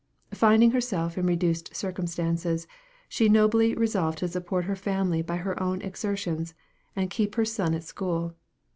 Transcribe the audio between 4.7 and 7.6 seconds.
family by her own exertions, and keep her